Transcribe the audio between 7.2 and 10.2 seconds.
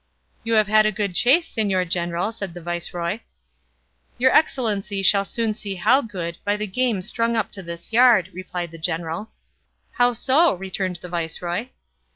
up to this yard," replied the general. "How